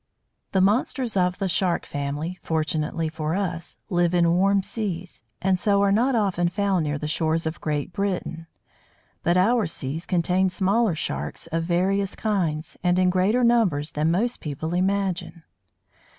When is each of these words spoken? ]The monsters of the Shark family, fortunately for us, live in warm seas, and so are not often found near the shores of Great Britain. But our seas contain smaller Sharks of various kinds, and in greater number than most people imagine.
]The 0.53 0.61
monsters 0.61 1.15
of 1.15 1.37
the 1.37 1.47
Shark 1.47 1.85
family, 1.85 2.39
fortunately 2.41 3.07
for 3.07 3.35
us, 3.35 3.77
live 3.91 4.15
in 4.15 4.33
warm 4.33 4.63
seas, 4.63 5.21
and 5.39 5.59
so 5.59 5.83
are 5.83 5.91
not 5.91 6.15
often 6.15 6.49
found 6.49 6.83
near 6.85 6.97
the 6.97 7.07
shores 7.07 7.45
of 7.45 7.61
Great 7.61 7.93
Britain. 7.93 8.47
But 9.21 9.37
our 9.37 9.67
seas 9.67 10.07
contain 10.07 10.49
smaller 10.49 10.95
Sharks 10.95 11.45
of 11.51 11.65
various 11.65 12.15
kinds, 12.15 12.77
and 12.83 12.97
in 12.97 13.11
greater 13.11 13.43
number 13.43 13.83
than 13.83 14.09
most 14.09 14.39
people 14.39 14.73
imagine. 14.73 15.43